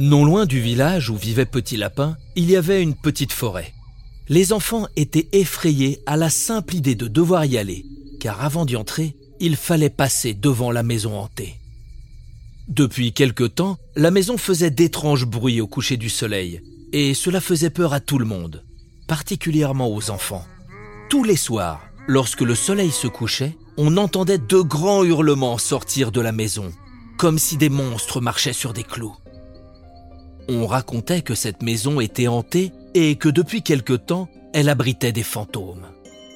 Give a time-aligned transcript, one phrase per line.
[0.00, 3.74] Non loin du village où vivait Petit Lapin, il y avait une petite forêt.
[4.28, 7.84] Les enfants étaient effrayés à la simple idée de devoir y aller,
[8.20, 11.56] car avant d'y entrer, il fallait passer devant la maison hantée.
[12.68, 16.62] Depuis quelque temps, la maison faisait d'étranges bruits au coucher du soleil,
[16.92, 18.64] et cela faisait peur à tout le monde,
[19.08, 20.46] particulièrement aux enfants.
[21.10, 26.20] Tous les soirs, lorsque le soleil se couchait, on entendait de grands hurlements sortir de
[26.20, 26.72] la maison,
[27.16, 29.16] comme si des monstres marchaient sur des clous.
[30.48, 35.22] On racontait que cette maison était hantée et que depuis quelque temps, elle abritait des
[35.22, 35.86] fantômes.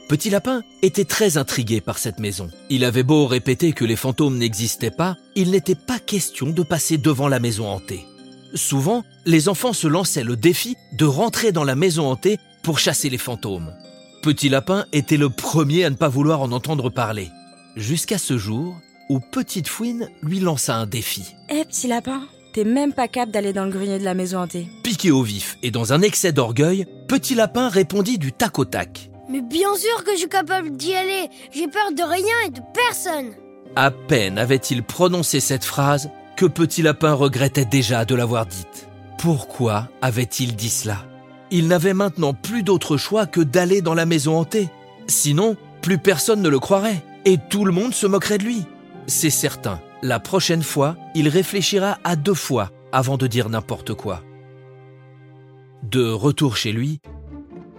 [0.09, 2.51] Petit Lapin était très intrigué par cette maison.
[2.69, 6.99] Il avait beau répéter que les fantômes n'existaient pas, il n'était pas question de passer
[6.99, 8.05] devant la maison hantée.
[8.55, 13.09] Souvent, les enfants se lançaient le défi de rentrer dans la maison hantée pour chasser
[13.09, 13.73] les fantômes.
[14.23, 17.31] Petit Lapin était le premier à ne pas vouloir en entendre parler.
[17.77, 18.77] Jusqu'à ce jour
[19.09, 21.35] où Petite Fouine lui lança un défi.
[21.49, 24.69] Eh, petit lapin, t'es même pas capable d'aller dans le grenier de la maison hantée.
[24.83, 29.11] Piqué au vif et dans un excès d'orgueil, Petit Lapin répondit du tac au tac.
[29.29, 31.29] Mais bien sûr que je suis capable d'y aller.
[31.53, 33.33] J'ai peur de rien et de personne.
[33.77, 38.89] À peine avait-il prononcé cette phrase que Petit Lapin regrettait déjà de l'avoir dite.
[39.19, 40.99] Pourquoi avait-il dit cela?
[41.51, 44.69] Il n'avait maintenant plus d'autre choix que d'aller dans la maison hantée.
[45.07, 48.65] Sinon, plus personne ne le croirait et tout le monde se moquerait de lui.
[49.07, 54.23] C'est certain, la prochaine fois, il réfléchira à deux fois avant de dire n'importe quoi.
[55.83, 57.01] De retour chez lui,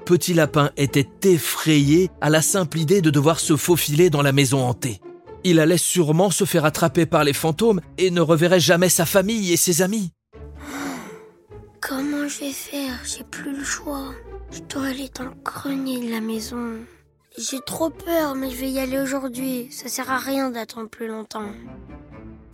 [0.06, 4.66] Petit Lapin était effrayé à la simple idée de devoir se faufiler dans la maison
[4.66, 5.00] hantée.
[5.46, 9.52] Il allait sûrement se faire attraper par les fantômes et ne reverrait jamais sa famille
[9.52, 10.12] et ses amis.
[11.82, 13.00] Comment je vais faire?
[13.06, 14.14] J'ai plus le choix.
[14.52, 16.76] Je dois aller dans le grenier de la maison.
[17.38, 19.68] J'ai trop peur, mais je vais y aller aujourd'hui.
[19.72, 21.50] Ça sert à rien d'attendre plus longtemps.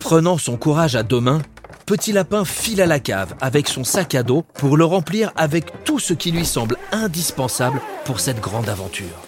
[0.00, 1.40] Prenant son courage à deux mains,
[1.86, 5.84] Petit Lapin file à la cave avec son sac à dos pour le remplir avec
[5.84, 9.22] tout ce qui lui semble indispensable pour cette grande aventure.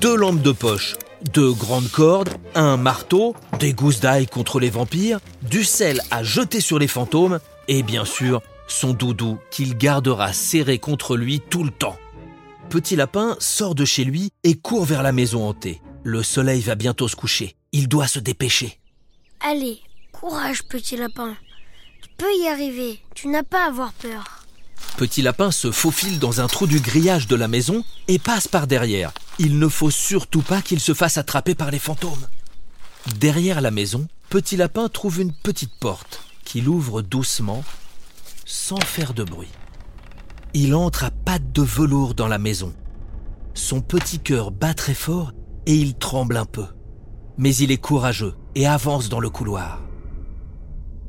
[0.00, 0.96] Deux lampes de poche,
[1.32, 6.60] deux grandes cordes, un marteau, des gousses d'ail contre les vampires, du sel à jeter
[6.60, 7.38] sur les fantômes
[7.68, 11.96] et bien sûr son doudou qu'il gardera serré contre lui tout le temps.
[12.68, 15.80] Petit Lapin sort de chez lui et court vers la maison hantée.
[16.02, 17.56] Le soleil va bientôt se coucher.
[17.72, 18.80] Il doit se dépêcher.
[19.46, 21.36] Allez, courage, petit lapin.
[22.00, 22.98] Tu peux y arriver.
[23.14, 24.46] Tu n'as pas à avoir peur.
[24.96, 28.66] Petit Lapin se faufile dans un trou du grillage de la maison et passe par
[28.66, 29.12] derrière.
[29.38, 32.26] Il ne faut surtout pas qu'il se fasse attraper par les fantômes.
[33.18, 37.64] Derrière la maison, Petit Lapin trouve une petite porte qu'il ouvre doucement,
[38.46, 39.52] sans faire de bruit.
[40.54, 42.72] Il entre à pattes de velours dans la maison.
[43.52, 45.32] Son petit cœur bat très fort
[45.66, 46.64] et il tremble un peu.
[47.36, 49.82] Mais il est courageux et avance dans le couloir.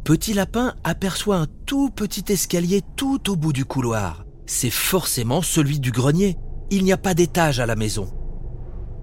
[0.04, 4.26] Petit Lapin aperçoit un tout petit escalier tout au bout du couloir.
[4.46, 6.38] C'est forcément celui du grenier.
[6.70, 8.14] Il n'y a pas d'étage à la maison.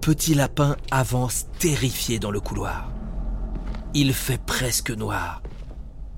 [0.01, 2.91] Petit Lapin avance terrifié dans le couloir.
[3.93, 5.43] Il fait presque noir.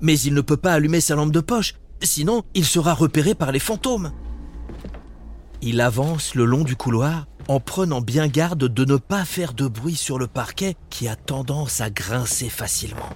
[0.00, 3.52] Mais il ne peut pas allumer sa lampe de poche, sinon il sera repéré par
[3.52, 4.12] les fantômes.
[5.62, 9.68] Il avance le long du couloir en prenant bien garde de ne pas faire de
[9.68, 13.10] bruit sur le parquet qui a tendance à grincer facilement.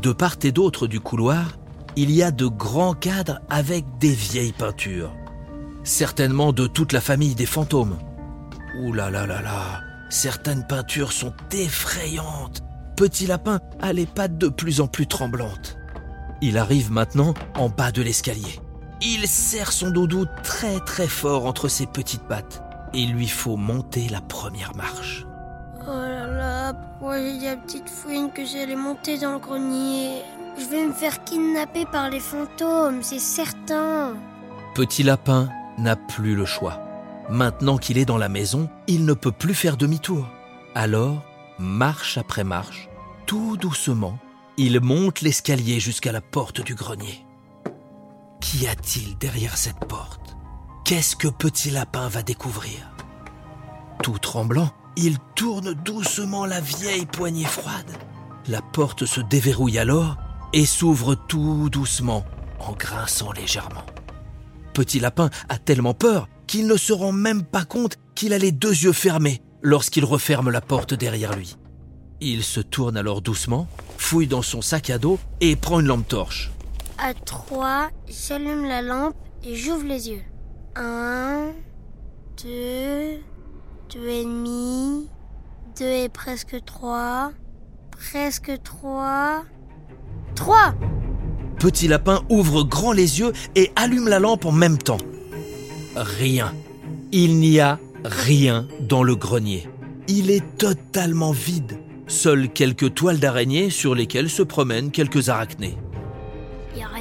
[0.00, 1.58] De part et d'autre du couloir,
[1.94, 5.12] il y a de grands cadres avec des vieilles peintures.
[5.84, 7.98] Certainement de toute la famille des fantômes.
[8.80, 12.62] Ouh là là là là, certaines peintures sont effrayantes.
[12.96, 15.76] Petit Lapin a les pattes de plus en plus tremblantes.
[16.40, 18.60] Il arrive maintenant en bas de l'escalier.
[19.04, 22.62] Il serre son doudou très très fort entre ses petites pattes.
[22.94, 25.26] Il lui faut monter la première marche.
[25.80, 30.22] Oh là là, pourquoi j'ai dit à petite fouine que j'allais monter dans le grenier?
[30.56, 34.14] Je vais me faire kidnapper par les fantômes, c'est certain.
[34.76, 35.48] Petit Lapin
[35.78, 36.80] n'a plus le choix.
[37.28, 40.28] Maintenant qu'il est dans la maison, il ne peut plus faire demi-tour.
[40.76, 41.24] Alors,
[41.58, 42.88] marche après marche,
[43.26, 44.16] tout doucement,
[44.58, 47.24] il monte l'escalier jusqu'à la porte du grenier.
[48.52, 50.36] Qu'y a-t-il derrière cette porte?
[50.84, 52.92] Qu'est-ce que Petit Lapin va découvrir?
[54.02, 57.90] Tout tremblant, il tourne doucement la vieille poignée froide.
[58.48, 60.18] La porte se déverrouille alors
[60.52, 62.26] et s'ouvre tout doucement
[62.60, 63.86] en grinçant légèrement.
[64.74, 68.52] Petit Lapin a tellement peur qu'il ne se rend même pas compte qu'il a les
[68.52, 71.56] deux yeux fermés lorsqu'il referme la porte derrière lui.
[72.20, 73.66] Il se tourne alors doucement,
[73.96, 76.50] fouille dans son sac à dos et prend une lampe torche.
[77.04, 80.22] À trois, j'allume la lampe et j'ouvre les yeux.
[80.76, 81.50] Un,
[82.44, 83.18] deux,
[83.92, 85.08] deux et demi,
[85.76, 87.32] deux et presque trois,
[87.90, 89.42] presque trois,
[90.36, 90.76] trois
[91.58, 95.00] Petit Lapin ouvre grand les yeux et allume la lampe en même temps.
[95.96, 96.54] Rien.
[97.10, 99.68] Il n'y a rien dans le grenier.
[100.06, 101.80] Il est totalement vide.
[102.06, 105.76] Seules quelques toiles d'araignée sur lesquelles se promènent quelques arachnées.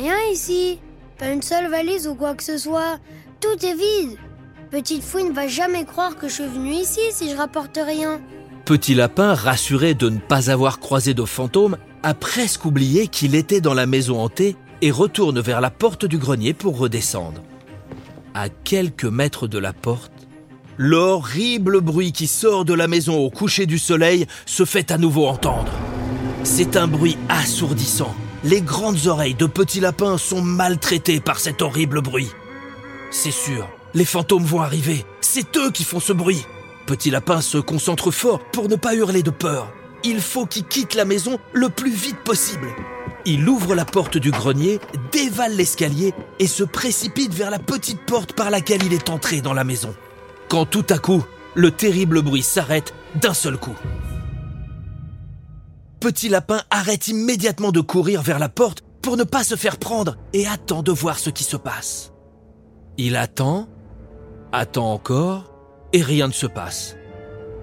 [0.01, 0.80] Rien ici.
[1.19, 2.98] Pas une seule valise ou quoi que ce soit.
[3.39, 4.18] Tout est vide.
[4.71, 8.19] Petite Fouine va jamais croire que je suis venue ici si je rapporte rien.
[8.65, 13.62] Petit Lapin, rassuré de ne pas avoir croisé de fantôme, a presque oublié qu'il était
[13.62, 17.44] dans la maison hantée et retourne vers la porte du grenier pour redescendre.
[18.33, 20.27] À quelques mètres de la porte,
[20.80, 25.27] l'horrible bruit qui sort de la maison au coucher du soleil se fait à nouveau
[25.27, 25.71] entendre.
[26.44, 28.15] C'est un bruit assourdissant.
[28.43, 32.31] Les grandes oreilles de Petit Lapin sont maltraitées par cet horrible bruit.
[33.11, 35.05] C'est sûr, les fantômes vont arriver.
[35.21, 36.43] C'est eux qui font ce bruit.
[36.88, 39.71] Petit Lapin se concentre fort pour ne pas hurler de peur.
[40.03, 42.69] Il faut qu'il quitte la maison le plus vite possible.
[43.25, 44.79] Il ouvre la porte du grenier,
[45.11, 49.53] dévale l'escalier et se précipite vers la petite porte par laquelle il est entré dans
[49.53, 49.93] la maison.
[50.49, 51.23] Quand tout à coup,
[51.53, 53.75] le terrible bruit s'arrête d'un seul coup.
[56.01, 60.18] Petit Lapin arrête immédiatement de courir vers la porte pour ne pas se faire prendre
[60.33, 62.12] et attend de voir ce qui se passe.
[62.98, 63.69] Il attend,
[64.51, 65.53] attend encore,
[65.94, 66.95] et rien ne se passe.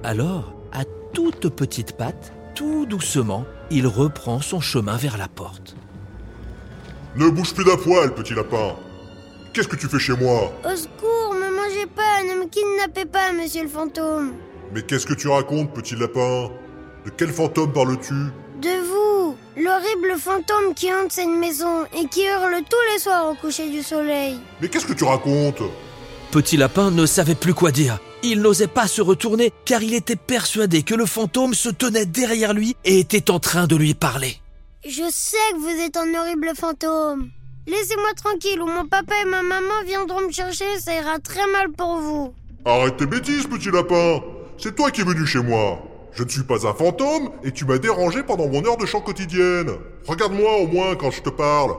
[0.04, 5.74] Alors, à toute petite patte, tout doucement, il reprend son chemin vers la porte.
[7.16, 8.76] Ne bouge plus d'un poil, petit lapin.
[9.52, 10.52] Qu'est-ce que tu fais chez moi?
[10.64, 14.34] Au secours, me mangez pas, ne me kidnappez pas, monsieur le fantôme.
[14.72, 16.50] Mais qu'est-ce que tu racontes, petit lapin?
[17.08, 18.12] De quel fantôme parles-tu?
[18.60, 23.34] De vous, l'horrible fantôme qui hante cette maison et qui hurle tous les soirs au
[23.34, 24.38] coucher du soleil.
[24.60, 25.62] Mais qu'est-ce que tu racontes?
[26.30, 27.98] Petit Lapin ne savait plus quoi dire.
[28.22, 32.52] Il n'osait pas se retourner car il était persuadé que le fantôme se tenait derrière
[32.52, 34.36] lui et était en train de lui parler.
[34.84, 37.30] Je sais que vous êtes un horrible fantôme.
[37.66, 41.72] Laissez-moi tranquille ou mon papa et ma maman viendront me chercher, ça ira très mal
[41.72, 42.34] pour vous.
[42.66, 44.20] Arrête tes bêtises, petit lapin
[44.58, 45.80] C'est toi qui es venu chez moi
[46.12, 49.00] Je ne suis pas un fantôme et tu m'as dérangé pendant mon heure de chant
[49.00, 49.70] quotidienne.
[50.06, 51.72] Regarde-moi au moins quand je te parle.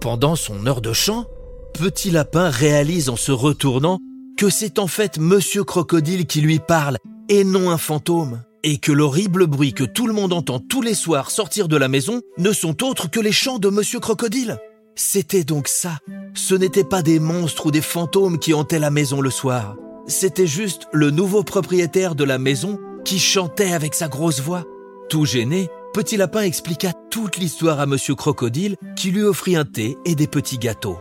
[0.00, 1.26] Pendant son heure de chant,
[1.74, 3.98] Petit Lapin réalise en se retournant
[4.36, 6.98] que c'est en fait Monsieur Crocodile qui lui parle
[7.28, 10.94] et non un fantôme, et que l'horrible bruit que tout le monde entend tous les
[10.94, 14.58] soirs sortir de la maison ne sont autres que les chants de Monsieur Crocodile.
[14.94, 15.98] C'était donc ça.
[16.34, 19.76] Ce n'étaient pas des monstres ou des fantômes qui hantaient la maison le soir.
[20.06, 24.64] C'était juste le nouveau propriétaire de la maison qui chantait avec sa grosse voix.
[25.08, 29.98] Tout gêné, Petit Lapin expliqua toute l'histoire à Monsieur Crocodile qui lui offrit un thé
[30.04, 30.98] et des petits gâteaux.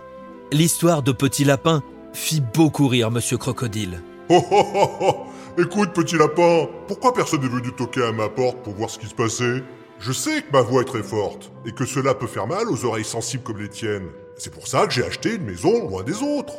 [0.52, 1.82] L'histoire de Petit Lapin
[2.14, 4.02] fit beaucoup rire Monsieur Crocodile.
[4.30, 5.16] Oh oh oh oh
[5.58, 9.08] Écoute, petit lapin, pourquoi personne n'est venu toquer à ma porte pour voir ce qui
[9.08, 9.62] se passait?
[10.00, 12.86] Je sais que ma voix est très forte, et que cela peut faire mal aux
[12.86, 14.08] oreilles sensibles comme les tiennes.
[14.38, 16.54] C'est pour ça que j'ai acheté une maison loin des autres.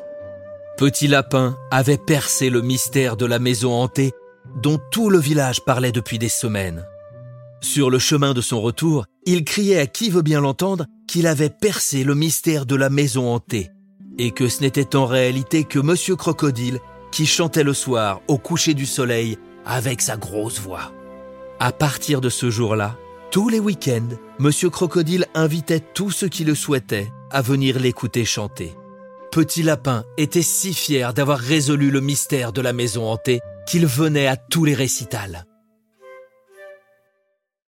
[0.76, 4.12] Petit Lapin avait percé le mystère de la maison hantée
[4.56, 6.84] dont tout le village parlait depuis des semaines.
[7.60, 11.50] Sur le chemin de son retour, il criait à qui veut bien l'entendre qu'il avait
[11.50, 13.70] percé le mystère de la maison hantée
[14.18, 16.80] et que ce n'était en réalité que Monsieur Crocodile
[17.12, 20.92] qui chantait le soir au coucher du soleil avec sa grosse voix.
[21.60, 22.96] À partir de ce jour-là,
[23.30, 24.08] tous les week-ends,
[24.38, 28.74] Monsieur Crocodile invitait tous ceux qui le souhaitaient à venir l'écouter chanter.
[29.30, 34.26] Petit Lapin était si fier d'avoir résolu le mystère de la maison hantée qu'il venait
[34.26, 35.44] à tous les récitals.